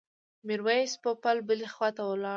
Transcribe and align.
میرویس 0.47 0.91
پوپل 1.03 1.37
بلې 1.47 1.67
خواته 1.73 2.01
ولاړ. 2.05 2.29